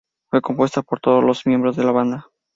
[0.31, 2.27] Fue compuesta por todos los miembros de la banda.